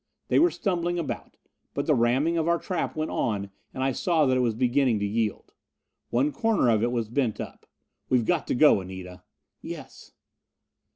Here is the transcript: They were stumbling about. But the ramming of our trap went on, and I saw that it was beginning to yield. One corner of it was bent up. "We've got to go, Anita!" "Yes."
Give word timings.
They 0.29 0.39
were 0.39 0.49
stumbling 0.49 0.97
about. 0.97 1.37
But 1.75 1.85
the 1.85 1.93
ramming 1.93 2.35
of 2.35 2.47
our 2.47 2.57
trap 2.57 2.95
went 2.95 3.11
on, 3.11 3.51
and 3.71 3.83
I 3.83 3.91
saw 3.91 4.25
that 4.25 4.35
it 4.35 4.39
was 4.39 4.55
beginning 4.55 4.97
to 4.97 5.05
yield. 5.05 5.53
One 6.09 6.31
corner 6.31 6.69
of 6.69 6.81
it 6.81 6.91
was 6.91 7.07
bent 7.07 7.39
up. 7.39 7.67
"We've 8.09 8.25
got 8.25 8.47
to 8.47 8.55
go, 8.55 8.81
Anita!" 8.81 9.21
"Yes." 9.61 10.13